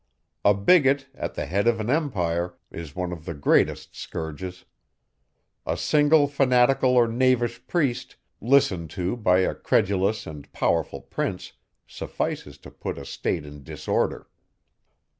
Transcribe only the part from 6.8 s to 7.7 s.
or knavish